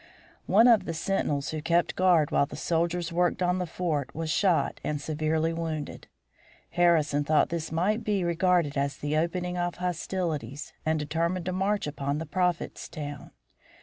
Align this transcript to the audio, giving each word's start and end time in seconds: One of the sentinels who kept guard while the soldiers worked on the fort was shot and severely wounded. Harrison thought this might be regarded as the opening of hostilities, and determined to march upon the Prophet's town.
One 0.47 0.67
of 0.67 0.85
the 0.85 0.95
sentinels 0.95 1.49
who 1.49 1.61
kept 1.61 1.95
guard 1.95 2.31
while 2.31 2.47
the 2.47 2.55
soldiers 2.55 3.13
worked 3.13 3.43
on 3.43 3.59
the 3.59 3.67
fort 3.67 4.15
was 4.15 4.31
shot 4.31 4.79
and 4.83 4.99
severely 4.99 5.53
wounded. 5.53 6.07
Harrison 6.71 7.23
thought 7.23 7.49
this 7.49 7.71
might 7.71 8.03
be 8.03 8.23
regarded 8.23 8.77
as 8.77 8.97
the 8.97 9.15
opening 9.15 9.59
of 9.59 9.75
hostilities, 9.75 10.73
and 10.87 10.97
determined 10.97 11.45
to 11.45 11.53
march 11.53 11.85
upon 11.85 12.17
the 12.17 12.25
Prophet's 12.25 12.89
town. 12.89 13.29